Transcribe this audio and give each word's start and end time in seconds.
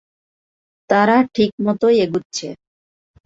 তারা 0.89 1.17
ঠিকমতোই 1.33 1.95
এগুচ্ছে! 2.05 2.47